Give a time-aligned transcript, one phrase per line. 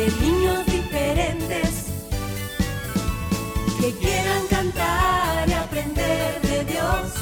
[0.00, 1.70] de niños diferentes
[3.80, 7.12] que quieran cantar y aprender de Dios,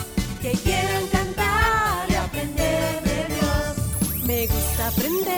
[0.41, 4.27] que quieran cantar y aprender de Dios.
[4.27, 5.38] Me gusta aprender.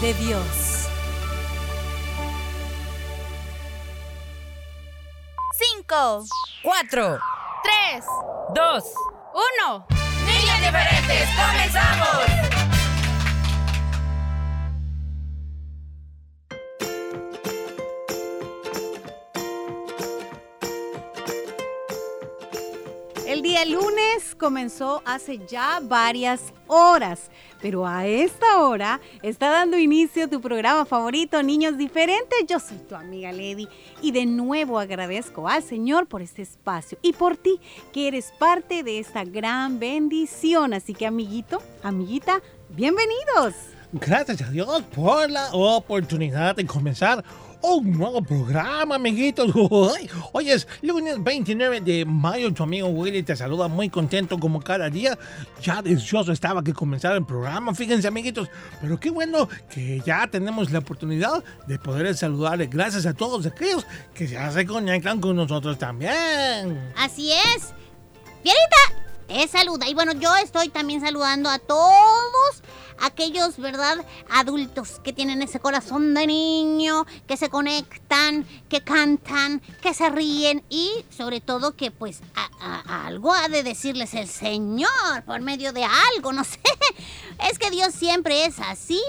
[0.00, 0.88] de Dios.
[5.58, 6.24] Cinco,
[6.62, 7.18] Cuatro,
[7.62, 8.04] tres,
[8.54, 8.84] dos,
[9.34, 9.86] uno.
[10.26, 12.42] niños diferentes, comenzamos.
[23.26, 24.11] El día lunes
[24.42, 27.30] comenzó hace ya varias horas,
[27.60, 32.40] pero a esta hora está dando inicio tu programa favorito, Niños Diferentes.
[32.48, 33.68] Yo soy tu amiga Lady
[34.02, 37.60] y de nuevo agradezco al Señor por este espacio y por ti
[37.92, 40.74] que eres parte de esta gran bendición.
[40.74, 43.54] Así que amiguito, amiguita, bienvenidos.
[43.92, 47.22] Gracias a Dios por la oportunidad de comenzar
[47.62, 49.50] un nuevo programa, amiguitos.
[50.32, 52.52] Hoy, es lunes 29 de mayo.
[52.52, 55.18] Tu amigo Willy te saluda muy contento como cada día.
[55.62, 58.48] Ya deseoso estaba que comenzara el programa, fíjense, amiguitos.
[58.80, 62.66] Pero qué bueno que ya tenemos la oportunidad de poder saludarle.
[62.66, 66.92] Gracias a todos aquellos que ya se conectan con nosotros también.
[66.96, 67.72] Así es.
[68.42, 69.88] Fierita, te saluda.
[69.88, 72.62] Y bueno, yo estoy también saludando a todos
[73.02, 73.98] aquellos, ¿verdad?
[74.30, 80.64] Adultos que tienen ese corazón de niño, que se conectan, que cantan, que se ríen
[80.70, 82.22] y sobre todo que pues
[82.88, 86.58] algo ha de decirles el Señor por medio de algo, no sé.
[87.50, 89.00] Es que Dios siempre es así.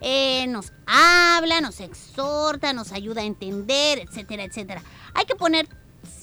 [0.00, 4.82] eh, nos habla, nos exhorta, nos ayuda a entender, etcétera, etcétera.
[5.14, 5.68] Hay que poner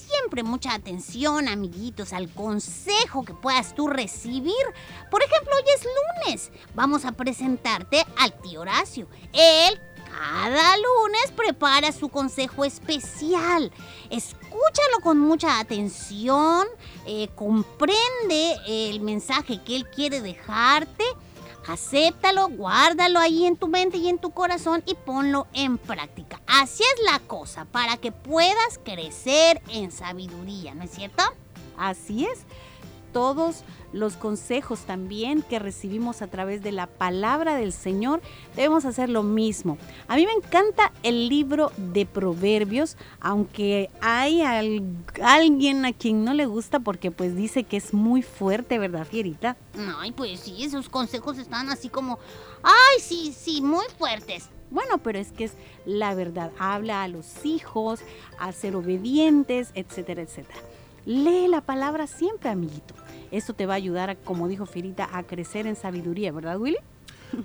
[0.08, 4.54] siempre mucha atención, amiguitos, al consejo que puedas tú recibir.
[5.10, 5.86] Por ejemplo, hoy es
[6.26, 6.50] lunes.
[6.74, 9.06] Vamos a presentarte al tío Horacio.
[9.32, 9.80] Él
[10.10, 13.70] cada lunes prepara su consejo especial.
[14.10, 16.66] Escúchalo con mucha atención,
[17.06, 21.04] eh, comprende el mensaje que él quiere dejarte.
[21.68, 26.40] Acéptalo, guárdalo ahí en tu mente y en tu corazón y ponlo en práctica.
[26.46, 31.22] Así es la cosa, para que puedas crecer en sabiduría, ¿no es cierto?
[31.76, 32.40] Así es.
[33.18, 38.20] Todos los consejos también que recibimos a través de la palabra del Señor,
[38.54, 39.76] debemos hacer lo mismo.
[40.06, 44.84] A mí me encanta el libro de Proverbios, aunque hay al-
[45.20, 49.56] alguien a quien no le gusta porque pues dice que es muy fuerte, ¿verdad, Fierita?
[49.98, 52.20] Ay, pues sí, esos consejos están así como,
[52.62, 54.48] ay, sí, sí, muy fuertes.
[54.70, 55.54] Bueno, pero es que es
[55.86, 56.52] la verdad.
[56.60, 57.98] Habla a los hijos,
[58.38, 60.60] a ser obedientes, etcétera, etcétera.
[61.04, 62.94] Lee la palabra siempre, amiguito.
[63.30, 66.78] Eso te va a ayudar, como dijo Fierita, a crecer en sabiduría, ¿verdad, Willy?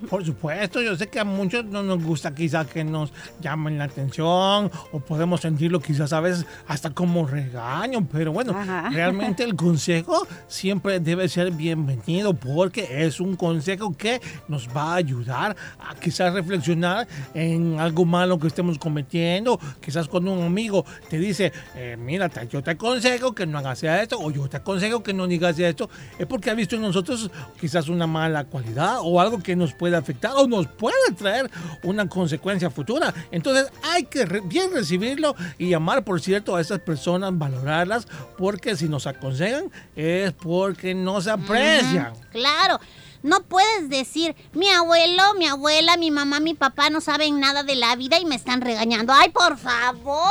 [0.08, 3.84] Por supuesto, yo sé que a muchos no nos gusta quizás que nos llamen la
[3.84, 8.90] atención o podemos sentirlo quizás a veces hasta como regaño, pero bueno, Ajá.
[8.92, 14.96] realmente el consejo siempre debe ser bienvenido porque es un consejo que nos va a
[14.96, 21.18] ayudar a quizás reflexionar en algo malo que estemos cometiendo, quizás cuando un amigo te
[21.18, 25.12] dice, eh, mira, yo te aconsejo que no hagas esto o yo te aconsejo que
[25.12, 25.88] no digas esto,
[26.18, 29.96] es porque ha visto en nosotros quizás una mala cualidad o algo que nos puede
[29.96, 31.50] afectar o nos puede traer
[31.82, 33.12] una consecuencia futura.
[33.30, 38.06] Entonces hay que re- bien recibirlo y amar, por cierto, a esas personas, valorarlas,
[38.38, 42.12] porque si nos aconsejan es porque nos aprecian.
[42.32, 42.80] Claro.
[43.22, 47.74] No puedes decir, mi abuelo, mi abuela, mi mamá, mi papá no saben nada de
[47.74, 49.14] la vida y me están regañando.
[49.14, 50.28] ¡Ay, por favor!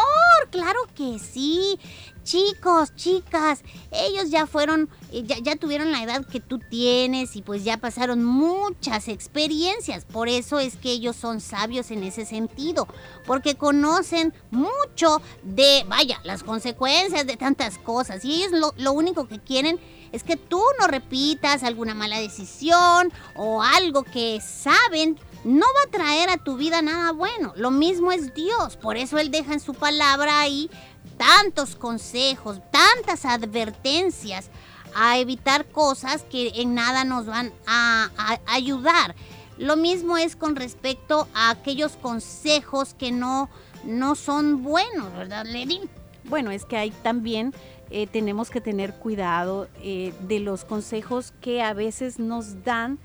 [0.52, 1.80] Claro que sí.
[2.24, 3.62] Chicos, chicas,
[3.92, 7.78] ellos ya fueron, eh, ya, ya tuvieron la edad que tú tienes y pues ya
[7.78, 10.06] pasaron muchas experiencias.
[10.06, 12.88] Por eso es que ellos son sabios en ese sentido,
[13.26, 18.24] porque conocen mucho de, vaya, las consecuencias de tantas cosas.
[18.26, 19.80] Y ellos lo, lo único que quieren
[20.12, 25.92] es que tú no repitas alguna mala decisión o algo que saben no va a
[25.92, 27.54] traer a tu vida nada bueno.
[27.58, 28.78] Lo mismo es Dios.
[28.78, 30.70] Por eso Él deja en su palabra ahí
[31.18, 34.50] tantos consejos, tantas advertencias
[34.96, 38.10] a evitar cosas que en nada nos van a,
[38.46, 39.16] ayudar.
[39.58, 43.50] Lo mismo es con respecto a aquellos consejos que no,
[43.86, 45.82] no son buenos, ¿verdad, Lady?
[46.26, 47.54] Bueno, es que hay también
[47.90, 52.98] eh, tenemos que tener cuidado eh, de los consejos que a veces nos dan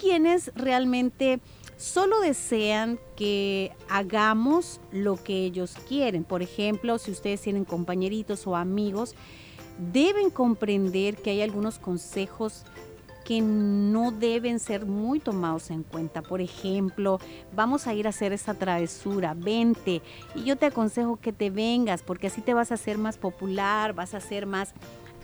[0.00, 1.40] quienes realmente
[1.82, 6.22] solo desean que hagamos lo que ellos quieren.
[6.22, 9.16] Por ejemplo, si ustedes tienen compañeritos o amigos,
[9.92, 12.64] deben comprender que hay algunos consejos
[13.24, 16.22] que no deben ser muy tomados en cuenta.
[16.22, 17.18] Por ejemplo,
[17.54, 20.02] vamos a ir a hacer esta travesura, vente.
[20.34, 23.92] Y yo te aconsejo que te vengas porque así te vas a hacer más popular,
[23.92, 24.72] vas a ser más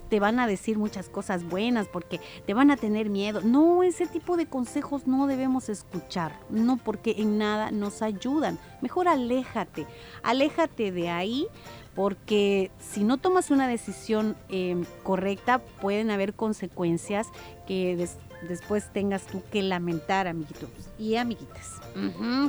[0.08, 3.40] te van a decir muchas cosas buenas porque te van a tener miedo.
[3.42, 8.58] No, ese tipo de consejos no debemos escuchar, no porque en nada nos ayudan.
[8.80, 9.86] Mejor aléjate,
[10.22, 11.46] aléjate de ahí
[11.94, 17.26] porque si no tomas una decisión eh, correcta pueden haber consecuencias
[17.66, 21.80] que des después tengas tú que lamentar, amiguitos y amiguitas.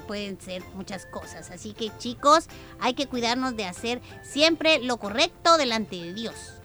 [0.07, 1.49] Pueden ser muchas cosas.
[1.49, 2.47] Así que chicos,
[2.79, 6.58] hay que cuidarnos de hacer siempre lo correcto delante de Dios.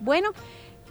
[0.00, 0.30] Bueno,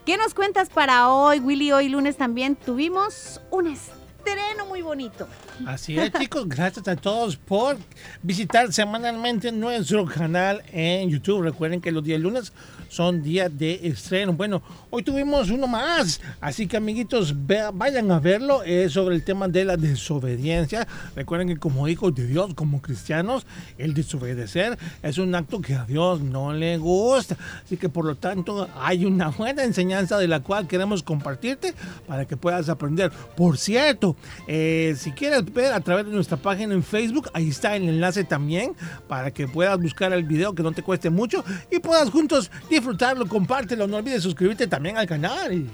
[0.05, 1.71] ¿qué nos cuentas para hoy, Willy?
[1.71, 5.27] Hoy lunes también tuvimos un estreno muy bonito.
[5.65, 6.47] Así es, chicos.
[6.47, 7.77] Gracias a todos por
[8.21, 11.41] visitar semanalmente nuestro canal en YouTube.
[11.41, 12.53] Recuerden que los días lunes
[12.89, 14.33] son días de estreno.
[14.33, 16.21] Bueno, hoy tuvimos uno más.
[16.39, 17.33] Así que, amiguitos,
[17.73, 18.61] vayan a verlo.
[18.63, 20.87] Es sobre el tema de la desobediencia.
[21.15, 23.47] Recuerden que, como hijos de Dios, como cristianos,
[23.79, 27.35] el desobedecer es un acto que a Dios no le gusta.
[27.63, 31.73] Así que, por lo tanto, hay una buena enseñanza de la cual queremos compartirte
[32.07, 33.11] para que puedas aprender.
[33.35, 34.15] Por cierto,
[34.47, 34.66] eh,
[34.97, 38.75] si quieres ver a través de nuestra página en Facebook, ahí está el enlace también
[39.07, 43.27] para que puedas buscar el video que no te cueste mucho y puedas juntos disfrutarlo,
[43.27, 43.87] compártelo.
[43.87, 45.69] No olvides suscribirte también al canal.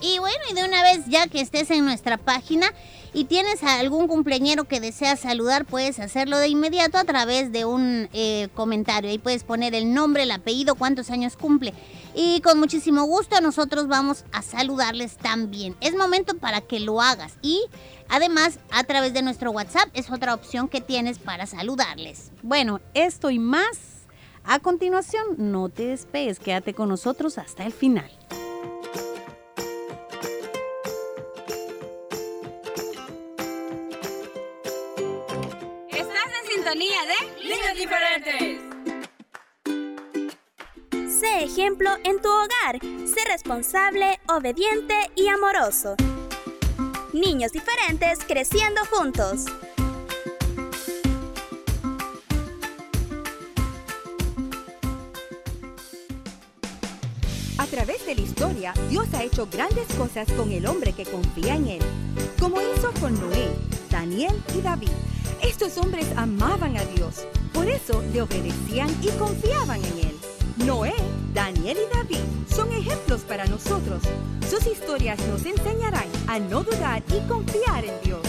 [0.00, 2.72] Y bueno, y de una vez ya que estés en nuestra página
[3.12, 8.08] y tienes algún cumpleañero que deseas saludar, puedes hacerlo de inmediato a través de un
[8.12, 9.10] eh, comentario.
[9.10, 11.74] Ahí puedes poner el nombre, el apellido, cuántos años cumple.
[12.14, 15.76] Y con muchísimo gusto nosotros vamos a saludarles también.
[15.80, 17.34] Es momento para que lo hagas.
[17.42, 17.62] Y
[18.08, 22.30] además, a través de nuestro WhatsApp es otra opción que tienes para saludarles.
[22.42, 23.78] Bueno, esto y más.
[24.44, 28.10] A continuación, no te despegues, quédate con nosotros hasta el final.
[36.70, 37.14] Sintonía de
[37.48, 38.60] Niños diferentes.
[41.20, 42.78] Sé ejemplo en tu hogar.
[43.06, 45.96] Sé responsable, obediente y amoroso.
[47.12, 49.46] Niños diferentes creciendo juntos.
[57.58, 61.56] A través de la historia, Dios ha hecho grandes cosas con el hombre que confía
[61.56, 61.82] en Él,
[62.38, 63.48] como hizo con Noé,
[63.90, 64.90] Daniel y David.
[65.62, 70.18] Estos hombres amaban a Dios, por eso le obedecían y confiaban en Él.
[70.64, 70.94] Noé,
[71.34, 74.02] Daniel y David son ejemplos para nosotros.
[74.48, 78.22] Sus historias nos enseñarán a no dudar y confiar en Dios.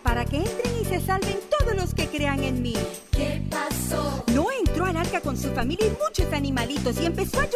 [0.00, 2.74] Para que entren y se salven todos los que crean en mí.
[3.10, 4.24] ¿Qué pasó?
[4.32, 7.55] Noé entró al arca con su familia y muchos animalitos y empezó a llover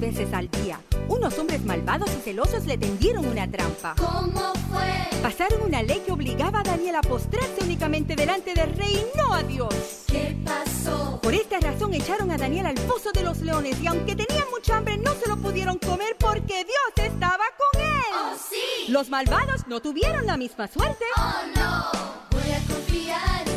[0.00, 0.80] veces al día.
[1.08, 3.94] Unos hombres malvados y celosos le tendieron una trampa.
[3.98, 5.20] ¿Cómo fue?
[5.22, 9.34] Pasaron una ley que obligaba a Daniel a postrarse únicamente delante del rey y no
[9.34, 9.74] a Dios.
[10.06, 11.20] ¿Qué pasó?
[11.22, 14.78] Por esta razón echaron a Daniel al foso de los leones y aunque tenían mucha
[14.78, 17.90] hambre no se lo pudieron comer porque Dios estaba con él.
[18.14, 18.90] ¡Oh, sí!
[18.90, 21.04] Los malvados no tuvieron la misma suerte.
[21.16, 22.30] ¡Oh, no!
[22.30, 23.49] Voy a confiar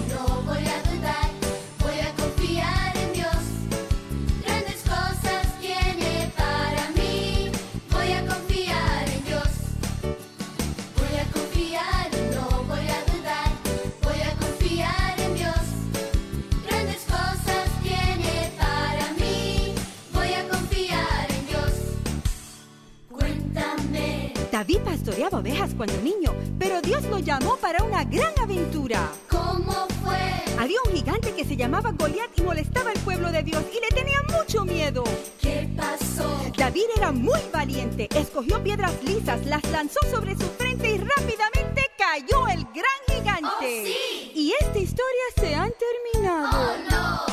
[24.54, 29.10] David pastoreaba ovejas cuando niño, pero Dios lo llamó para una gran aventura.
[29.28, 30.16] ¿Cómo fue?
[30.60, 33.88] Había un gigante que se llamaba Goliat y molestaba al pueblo de Dios y le
[33.88, 35.04] tenía mucho miedo.
[35.42, 36.40] ¿Qué pasó?
[36.56, 42.48] David era muy valiente, escogió piedras lisas, las lanzó sobre su frente y rápidamente cayó
[42.48, 43.48] el gran gigante.
[43.50, 44.32] ¡Oh, sí!
[44.36, 46.50] Y esta historia se ha terminado.
[46.54, 47.33] ¡Oh, no!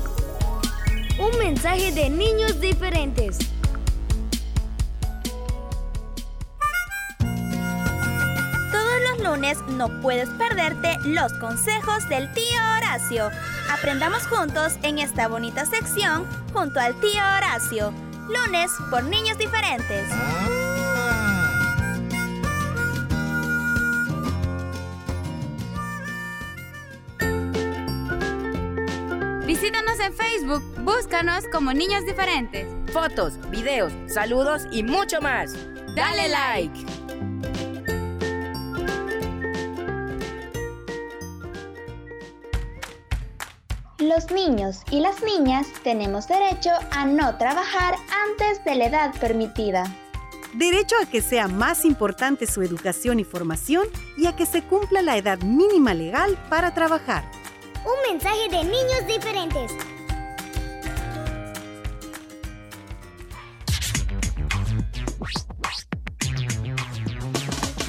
[1.21, 3.37] Un mensaje de niños diferentes.
[8.71, 13.29] Todos los lunes no puedes perderte los consejos del tío Horacio.
[13.69, 17.93] Aprendamos juntos en esta bonita sección junto al tío Horacio.
[18.27, 20.09] Lunes por niños diferentes.
[29.61, 32.65] Visítanos en Facebook, búscanos como Niños Diferentes.
[32.91, 35.53] Fotos, videos, saludos y mucho más.
[35.95, 36.83] Dale like.
[43.99, 47.97] Los niños y las niñas tenemos derecho a no trabajar
[48.31, 49.83] antes de la edad permitida.
[50.55, 53.87] Derecho a que sea más importante su educación y formación
[54.17, 57.40] y a que se cumpla la edad mínima legal para trabajar.
[57.83, 59.71] Un mensaje de niños diferentes.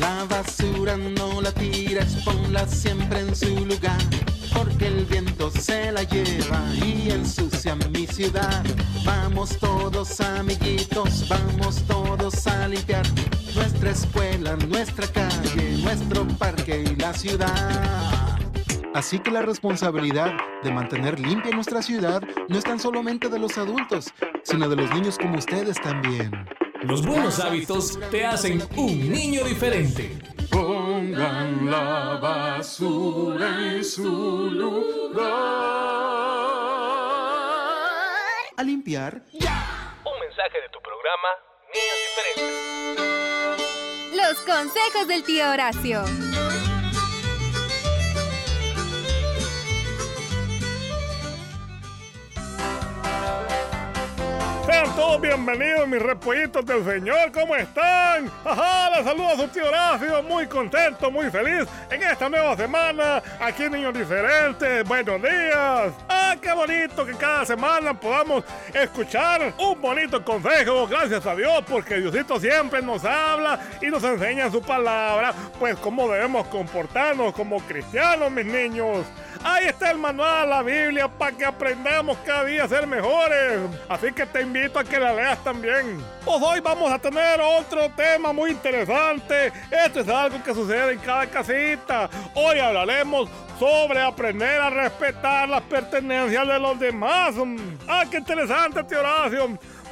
[0.00, 3.99] La basura no la tires, ponla siempre en su lugar.
[4.54, 8.64] Porque el viento se la lleva y ensucia mi ciudad.
[9.04, 13.06] Vamos todos amiguitos, vamos todos a limpiar
[13.54, 18.32] nuestra escuela, nuestra calle, nuestro parque y la ciudad.
[18.94, 20.32] Así que la responsabilidad
[20.62, 24.90] de mantener limpia nuestra ciudad no es tan solamente de los adultos, sino de los
[24.92, 26.30] niños como ustedes también.
[26.82, 30.18] Los buenos hábitos te hacen un niño diferente.
[30.50, 35.22] Pongan la basura en su lugar.
[38.56, 39.22] A limpiar.
[39.32, 41.28] Un mensaje de tu programa
[41.72, 41.96] Niños
[42.37, 42.72] Diferentes.
[44.14, 46.04] Los consejos del tío Horacio.
[54.73, 58.31] Sean todos bienvenidos, mis repollitos del Señor, ¿cómo están?
[58.43, 63.23] Ajá, les saludo a su tío Horacio, muy contento, muy feliz en esta nueva semana,
[63.38, 65.93] aquí Niños Diferentes, buenos días.
[66.09, 71.99] Ah, qué bonito que cada semana podamos escuchar un bonito consejo, gracias a Dios, porque
[71.99, 78.31] Diosito siempre nos habla y nos enseña su palabra, pues cómo debemos comportarnos como cristianos,
[78.31, 79.05] mis niños.
[79.45, 83.61] Ahí está el manual, la Biblia, para que aprendamos cada día a ser mejores.
[83.89, 86.03] Así que te invito a que la leas también.
[86.25, 89.53] Pues hoy vamos a tener otro tema muy interesante.
[89.71, 92.09] Esto es algo que sucede en cada casita.
[92.35, 97.35] Hoy hablaremos sobre aprender a respetar las pertenencias de los demás.
[97.89, 99.03] ¡Ah, qué interesante, tío!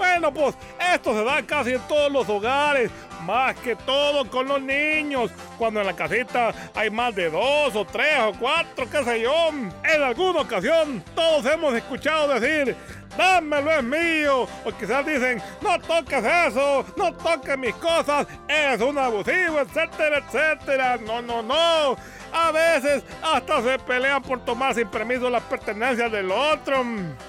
[0.01, 0.55] Bueno, pues
[0.95, 2.91] esto se da casi en todos los hogares,
[3.27, 5.31] más que todo con los niños.
[5.59, 9.51] Cuando en la casita hay más de dos o tres o cuatro, qué sé yo.
[9.51, 12.75] En alguna ocasión todos hemos escuchado decir,
[13.15, 14.49] dámelo es mío.
[14.65, 20.97] O quizás dicen, no toques eso, no toques mis cosas, es un abusivo, etcétera, etcétera.
[20.97, 21.97] No, no, no.
[22.33, 26.85] A veces hasta se pelean por tomar sin permiso las pertenencias del otro.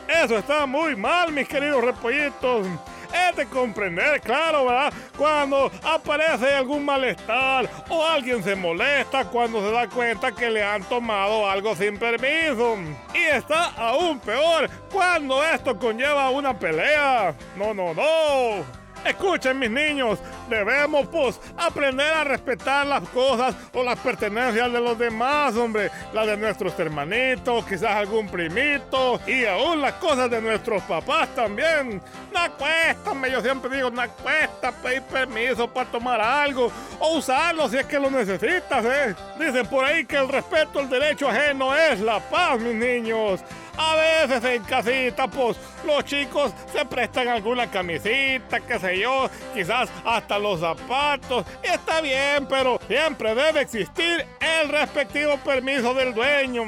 [0.07, 2.67] Eso está muy mal, mis queridos repollitos.
[3.13, 4.93] Es de comprender, claro, ¿verdad?
[5.17, 10.83] Cuando aparece algún malestar o alguien se molesta cuando se da cuenta que le han
[10.83, 12.77] tomado algo sin permiso.
[13.13, 17.35] Y está aún peor cuando esto conlleva una pelea.
[17.57, 18.80] No, no, no.
[19.05, 24.97] Escuchen mis niños, debemos pues aprender a respetar las cosas o las pertenencias de los
[24.97, 25.89] demás, hombre.
[26.13, 32.01] Las de nuestros hermanitos, quizás algún primito y aún las cosas de nuestros papás también.
[32.31, 37.77] No cuesta, yo siempre digo, no cuesta pedir permiso para tomar algo o usarlo si
[37.77, 39.15] es que lo necesitas, ¿eh?
[39.39, 43.41] Dicen por ahí que el respeto al derecho ajeno es la paz, mis niños.
[43.77, 49.89] A veces en casita, pues los chicos se prestan alguna camisita, qué sé yo, quizás
[50.05, 51.45] hasta los zapatos.
[51.63, 56.63] Está bien, pero siempre debe existir el respectivo permiso del dueño.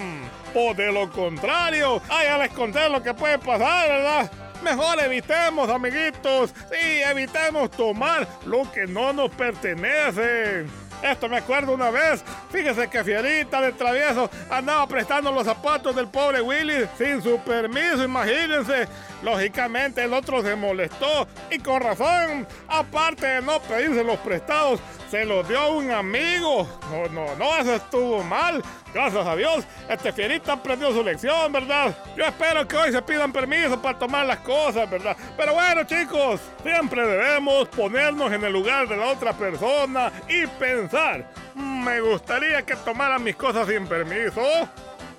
[0.55, 4.31] O de lo contrario, ya les conté lo que puede pasar, ¿verdad?
[4.63, 6.53] Mejor evitemos, amiguitos.
[6.71, 10.65] Sí, evitemos tomar lo que no nos pertenece.
[11.03, 12.23] Esto me acuerdo una vez.
[12.49, 18.03] Fíjese que Fierita de travieso andaba prestando los zapatos del pobre Willy sin su permiso,
[18.03, 18.87] imagínense.
[19.21, 24.79] Lógicamente el otro se molestó y con razón, aparte de no pedirse los prestados,
[25.13, 26.67] se los dio un amigo.
[26.89, 28.63] No, no, no, eso estuvo mal.
[28.91, 31.95] Gracias a Dios, este fierita aprendió su lección, ¿verdad?
[32.17, 35.15] Yo espero que hoy se pidan permiso para tomar las cosas, ¿verdad?
[35.37, 41.29] Pero bueno, chicos, siempre debemos ponernos en el lugar de la otra persona y pensar,
[41.53, 44.41] me gustaría que tomaran mis cosas sin permiso.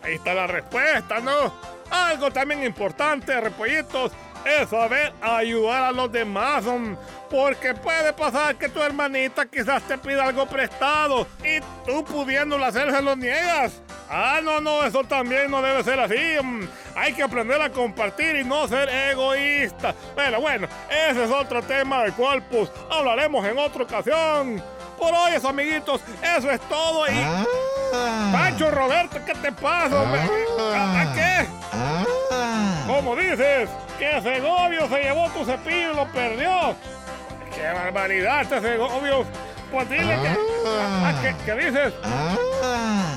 [0.02, 1.54] Ahí está la respuesta, ¿no?
[1.88, 4.10] Algo también importante, repollitos,
[4.44, 6.64] es saber ayudar a los demás,
[7.30, 12.90] porque puede pasar que tu hermanita quizás te pida algo prestado y tú pudiéndolo hacer
[12.90, 13.80] se lo niegas.
[14.08, 16.14] Ah, no, no, eso también no debe ser así.
[16.94, 19.94] Hay que aprender a compartir y no ser egoísta.
[20.14, 24.62] Pero bueno, ese es otro tema del cual pues hablaremos en otra ocasión.
[24.98, 27.14] Por hoy, amiguitos, eso es todo y...
[27.14, 28.30] Ah.
[28.32, 30.02] Pancho Roberto, ¿qué te pasa?
[30.02, 30.20] hombre?
[30.74, 31.46] ¿A, a qué?
[32.86, 33.68] ¿Cómo dices?
[34.04, 36.76] Que Segovio se llevó tu cepillo y lo perdió.
[37.54, 39.24] ¡Qué barbaridad este Segovio!
[39.72, 40.28] Pues dile que...
[40.66, 41.06] Ah.
[41.06, 41.94] ah, ¿qué, qué dices?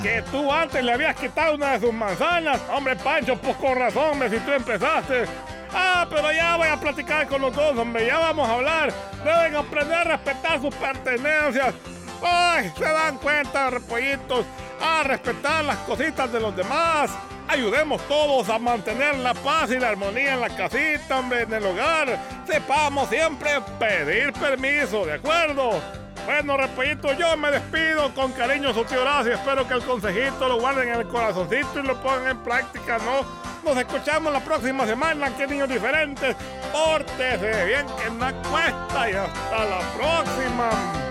[0.02, 2.62] Que tú antes le habías quitado una de sus manzanas.
[2.74, 5.26] Hombre, Pancho, pues con razón, hombre, si tú empezaste.
[5.74, 8.06] Ah, pero ya voy a platicar con los dos, hombre.
[8.06, 8.94] Ya vamos a hablar.
[9.26, 11.76] Deben aprender a respetar sus pertenencias.
[12.24, 14.46] Ay, se dan cuenta, repollitos,
[14.82, 17.12] a respetar las cositas de los demás.
[17.48, 22.20] Ayudemos todos a mantener la paz y la armonía en la casita, en el hogar.
[22.46, 25.82] Sepamos siempre pedir permiso, ¿de acuerdo?
[26.26, 29.34] Bueno, repollitos, yo me despido con cariño, su tío Horacio.
[29.34, 33.26] Espero que el consejito lo guarden en el corazoncito y lo pongan en práctica, ¿no?
[33.64, 36.36] Nos escuchamos la próxima semana, que niños diferentes.
[36.74, 41.07] Pórtese bien, que no cuesta y hasta la próxima.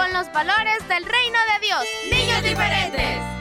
[0.00, 1.84] Con los valores del reino de Dios.
[2.10, 3.39] Niños diferentes.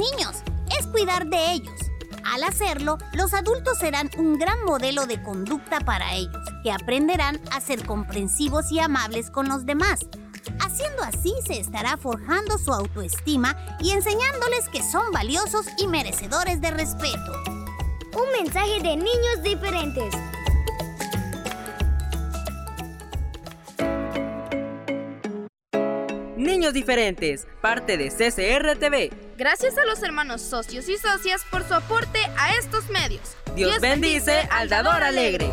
[0.00, 0.36] Niños,
[0.78, 1.78] es cuidar de ellos.
[2.24, 7.60] Al hacerlo, los adultos serán un gran modelo de conducta para ellos, que aprenderán a
[7.60, 10.00] ser comprensivos y amables con los demás.
[10.60, 16.70] Haciendo así se estará forjando su autoestima y enseñándoles que son valiosos y merecedores de
[16.70, 17.32] respeto.
[18.14, 20.14] Un mensaje de niños diferentes.
[26.72, 29.10] Diferentes, parte de CCR TV.
[29.36, 33.36] Gracias a los hermanos socios y socias por su aporte a estos medios.
[33.54, 35.48] Dios, bendice al dador alegre.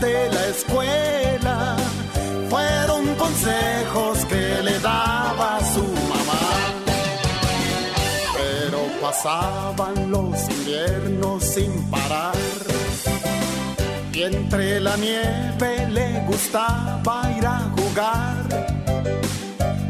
[0.00, 1.76] De la escuela.
[2.50, 6.44] Fueron consejos que le daba su mamá.
[8.36, 12.34] Pero pasaban los inviernos sin parar.
[14.12, 18.36] Y entre la nieve le gustaba ir a jugar.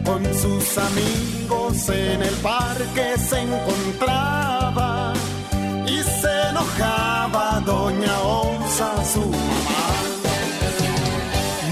[0.04, 5.12] Con sus amigos en el parque se encontraba.
[5.86, 8.18] Y se enojaba Doña
[8.76, 9.80] Osa, su mamá.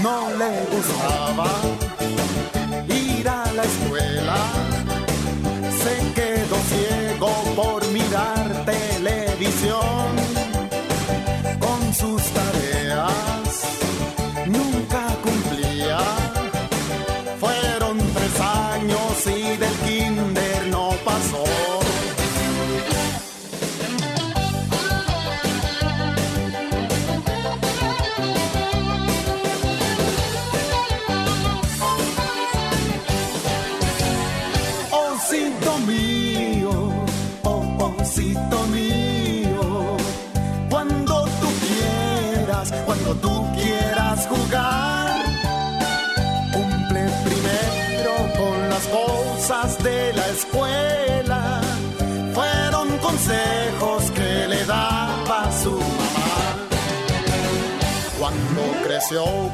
[0.01, 1.45] No le gustaba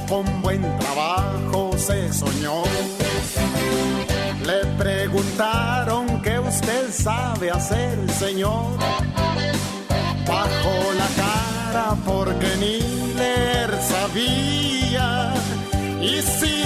[0.07, 2.61] con buen trabajo se soñó.
[4.45, 8.77] Le preguntaron qué usted sabe hacer, señor.
[10.27, 15.33] Bajó la cara porque ni leer sabía.
[15.99, 16.60] Y sí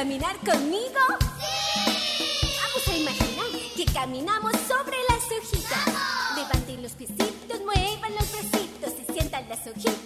[0.00, 0.98] caminar conmigo?
[1.38, 2.48] ¡Sí!
[2.56, 5.84] Vamos a imaginar que caminamos sobre las hojitas.
[6.36, 9.99] Levanten Muevan los piecitos, muevan los bracitos y sientan las hojitas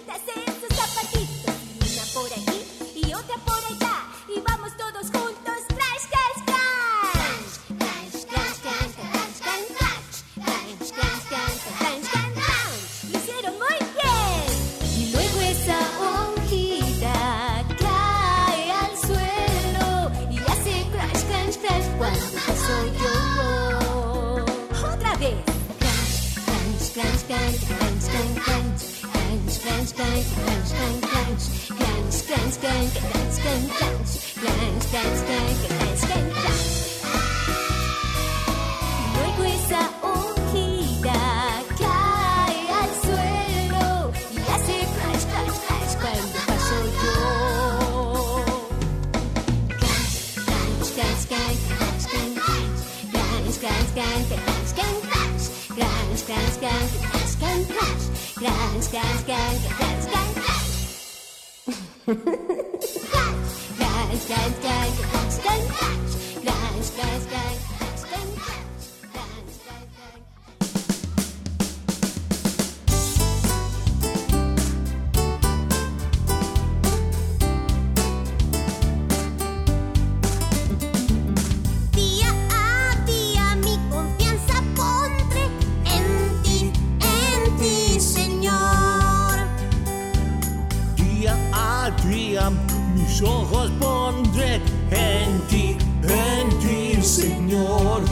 [93.24, 94.60] ojos pondré
[94.90, 98.02] en ti, en ti, Señor.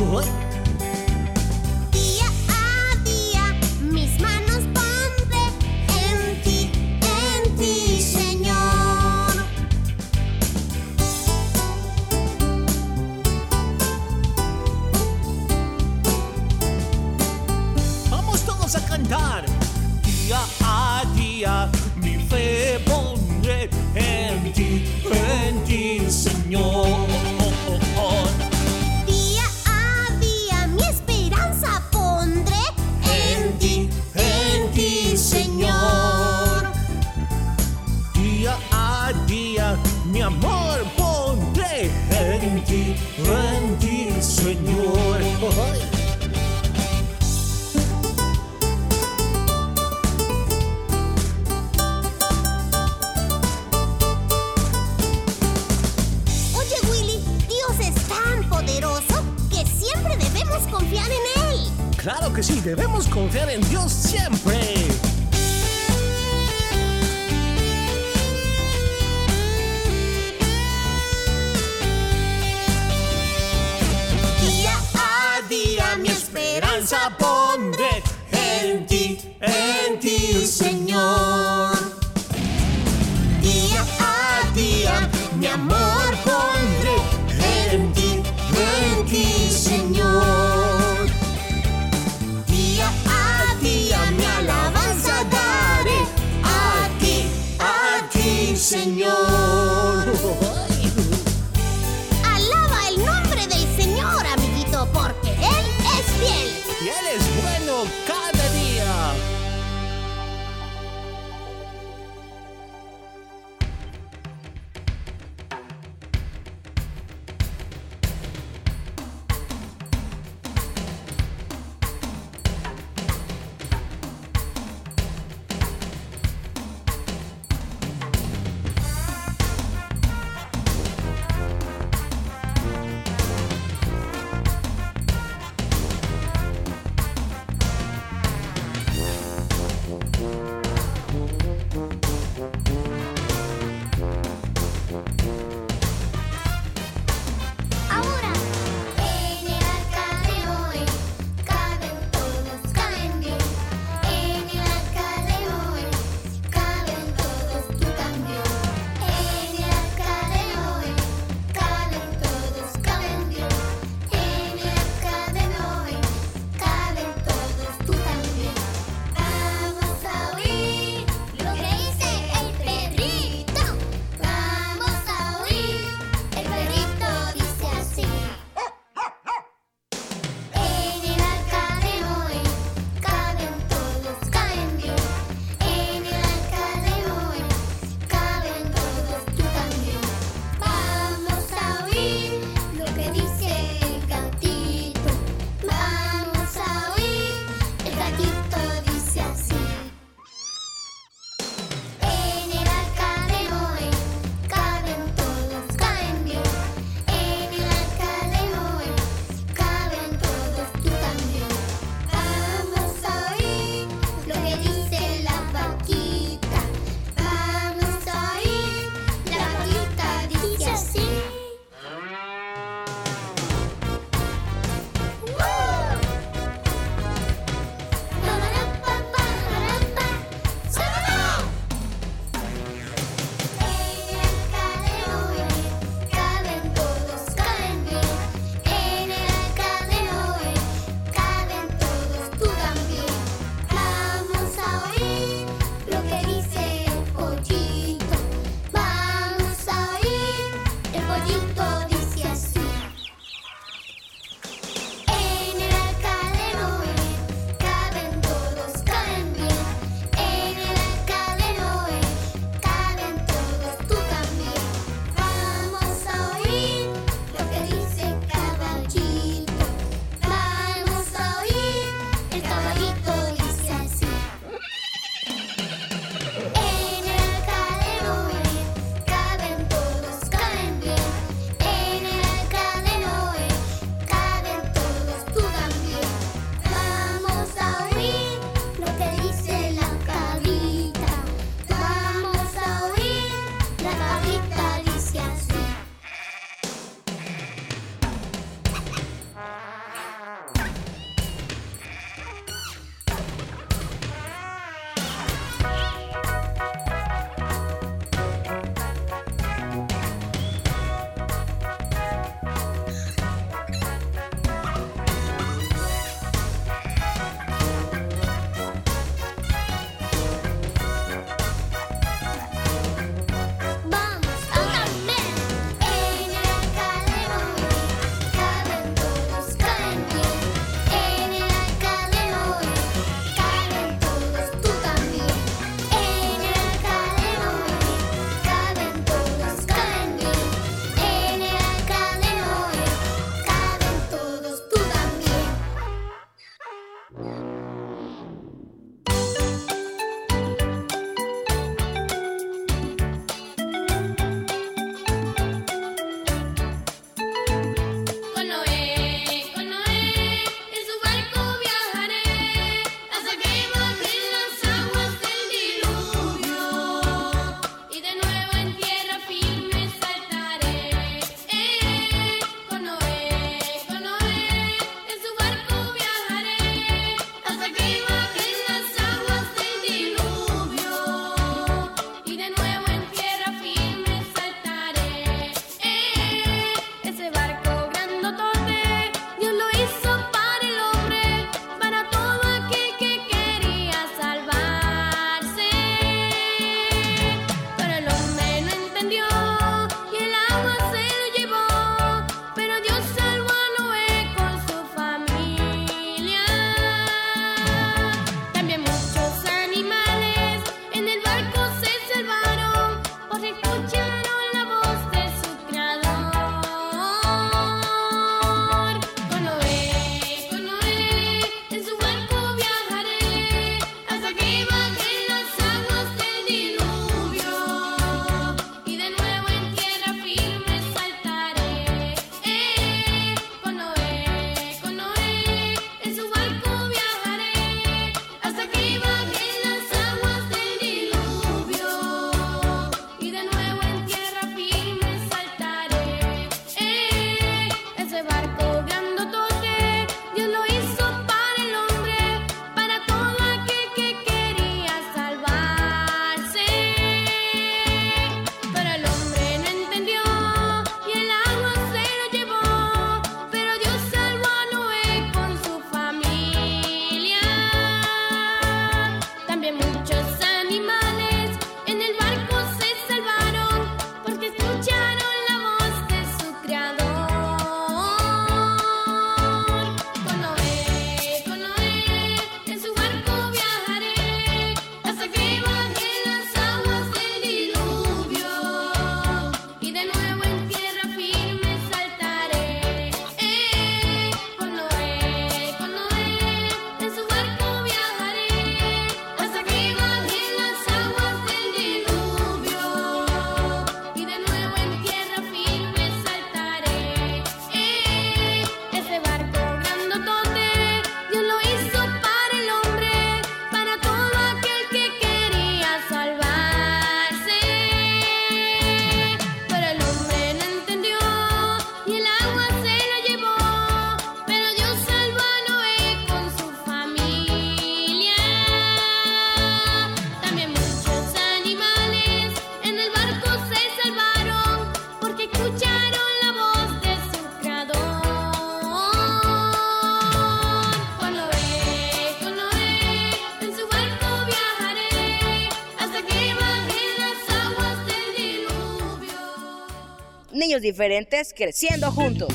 [550.93, 552.53] Diferentes creciendo juntos.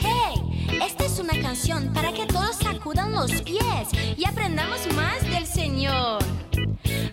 [0.00, 0.34] ¡Hey!
[0.84, 6.18] Esta es una canción para que todos sacudan los pies y aprendamos más del Señor.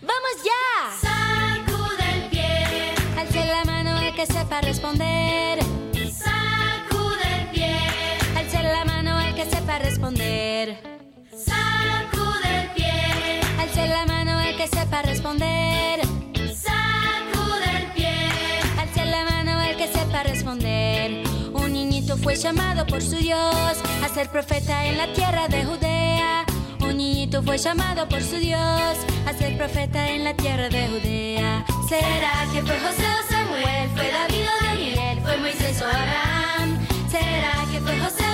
[0.02, 1.00] ¡Vamos ya!
[1.00, 2.96] Sacude el pie.
[3.16, 5.60] Alce la mano al que sepa responder.
[6.18, 7.78] Sacude el pie.
[8.38, 10.82] Alce la mano al que sepa responder.
[11.32, 13.42] Sacude el pie.
[13.60, 15.89] Alce la mano al que sepa responder.
[22.30, 26.46] Fue llamado por su Dios a ser profeta en la tierra de Judea.
[26.80, 28.60] Un niñito fue llamado por su Dios
[29.26, 31.66] a ser profeta en la tierra de Judea.
[31.88, 33.90] ¿Será que fue José o Samuel?
[33.96, 35.20] ¿Fue David o Daniel?
[35.24, 36.78] ¿Fue Moisés o Abraham?
[37.10, 38.29] ¿Será que fue José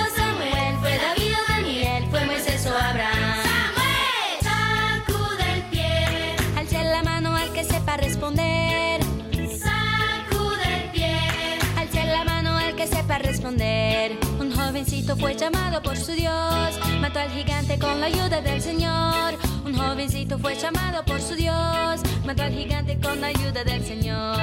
[14.76, 19.38] jovencito fue llamado por su Dios, mató al gigante con la ayuda del Señor.
[19.64, 24.36] Un jovencito fue llamado por su Dios, mató al gigante con la ayuda del Señor.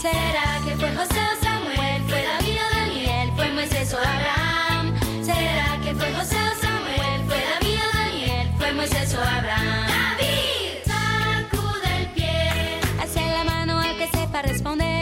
[0.00, 2.02] ¿Será que fue José o Samuel?
[2.06, 3.30] ¿Fue David o Daniel?
[3.34, 4.94] ¿Fue Moisés o Abraham?
[5.24, 7.20] ¿Será que fue José o Samuel?
[7.26, 8.48] ¿Fue David o Daniel?
[8.58, 9.88] ¿Fue Moisés o Abraham?
[9.88, 10.86] David.
[10.86, 12.80] Sacude el pie.
[13.00, 14.99] Alce la mano al que sepa responder.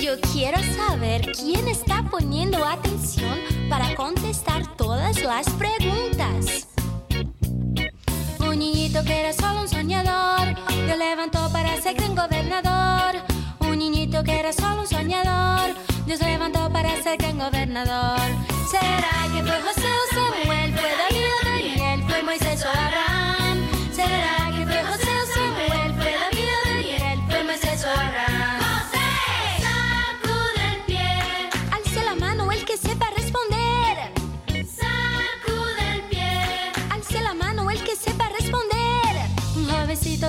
[0.00, 6.66] Yo quiero saber quién está poniendo atención para contestar todas las preguntas.
[8.40, 10.54] Un niñito que era solo un soñador,
[10.86, 13.22] Dios levantó para ser gran gobernador.
[13.60, 15.74] Un niñito que era solo un soñador,
[16.06, 18.30] Dios levantó para ser gran gobernador.
[18.70, 20.97] ¿Será que fue José o Samuel?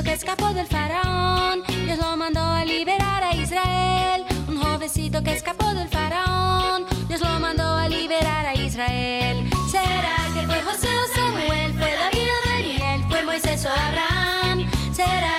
[0.04, 4.26] Que escapó del faraón, Dios lo mandó a liberar a Israel.
[4.48, 9.50] Un jovencito que escapó del faraón, Dios lo mandó a liberar a Israel.
[9.70, 11.74] ¿Será que fue José o Samuel?
[11.74, 13.04] ¿Fue David o Daniel?
[13.10, 14.70] ¿Fue Moisés o Abraham?
[14.94, 15.39] ¿Será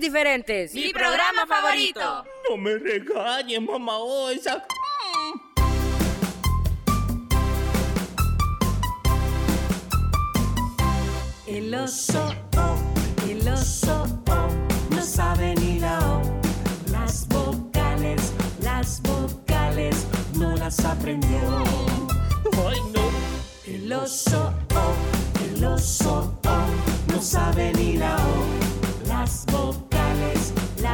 [0.00, 0.72] Diferentes.
[0.72, 2.24] Mi programa favorito.
[2.48, 4.66] No me regañes, mamá Osa.
[11.46, 12.76] El oso, oh,
[13.28, 14.48] el oso, oh,
[14.90, 16.22] no sabe ni la O.
[16.90, 18.32] Las vocales,
[18.62, 21.62] las vocales, no las aprendió.
[22.66, 23.10] Ay, no.
[23.66, 24.94] El oso, oh,
[25.44, 29.08] el oso, oh, no sabe ni la O.
[29.08, 29.89] Las vocales,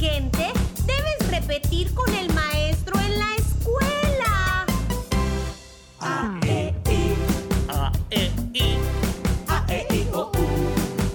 [0.00, 4.66] debes repetir con el maestro en la escuela.
[6.00, 7.14] A, E, I.
[7.68, 8.78] A, E, I.
[9.46, 10.48] A, E, I, O, U.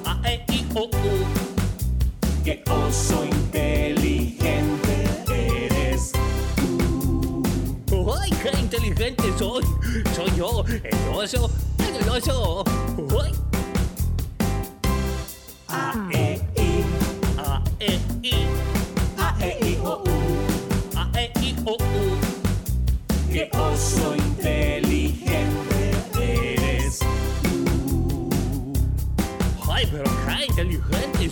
[0.06, 0.90] A, E, I, O, U.
[2.44, 4.46] Qué oso inteligente
[5.66, 6.12] eres
[6.56, 7.42] tú.
[8.22, 9.64] ¡Ay, qué inteligente soy!
[10.16, 12.65] Soy yo, el oso, el oso.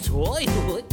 [0.04, 0.46] Inteligente soy.
[0.46, 0.84] Uy.
[0.84, 0.93] Vamos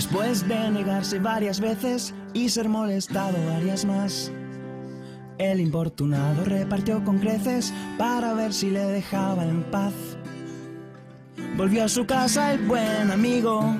[0.00, 4.32] Después de negarse varias veces y ser molestado varias más.
[5.36, 9.92] El importunado repartió con creces para ver si le dejaba en paz.
[11.54, 13.76] Volvió a su casa el buen amigo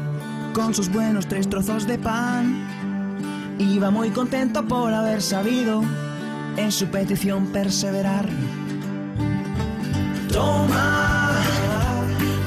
[0.53, 3.57] con sus buenos tres trozos de pan.
[3.59, 5.83] Iba muy contento por haber sabido
[6.59, 8.29] en su petición perseverar.
[10.31, 11.33] Toma,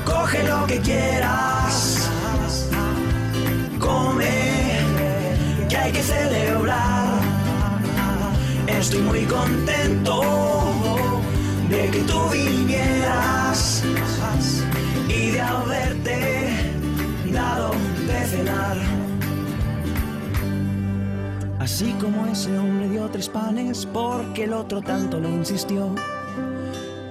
[0.05, 1.92] coge lo que quieras,
[3.83, 4.79] come,
[5.69, 7.21] que hay que celebrar.
[8.67, 10.21] Estoy muy contento
[11.69, 13.83] de que tú vinieras
[15.09, 16.17] y de haberte
[17.31, 17.71] dado
[18.07, 18.77] de cenar.
[21.59, 25.95] Así como ese hombre dio tres panes porque el otro tanto le insistió.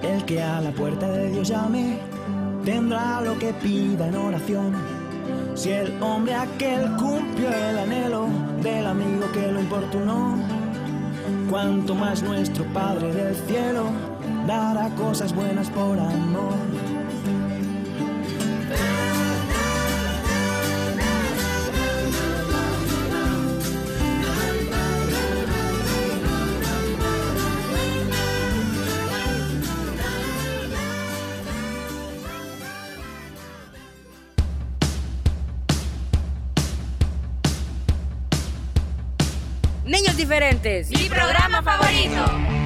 [0.01, 1.97] El que a la puerta de Dios llame
[2.65, 4.92] tendrá lo que pida en oración.
[5.55, 8.27] Si el hombre aquel cumplió el anhelo
[8.61, 10.35] del amigo que lo importunó,
[11.49, 13.85] cuanto más nuestro Padre del cielo
[14.47, 16.92] dará cosas buenas por amor.
[40.89, 42.62] Mi programa favorito.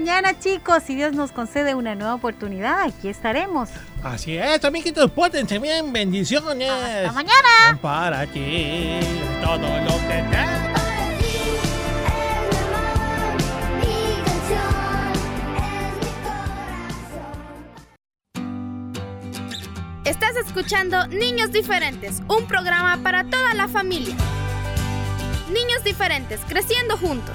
[0.00, 0.82] Mañana, chicos.
[0.86, 3.68] Si Dios nos concede una nueva oportunidad, aquí estaremos.
[4.02, 6.70] Así es, amiguitos, pórtense bien, bendiciones.
[6.70, 7.78] Hasta mañana.
[7.82, 8.98] Para ti,
[9.42, 10.70] todo lo que te...
[20.08, 24.16] Estás escuchando Niños Diferentes, un programa para toda la familia.
[25.52, 27.34] Niños Diferentes, creciendo juntos.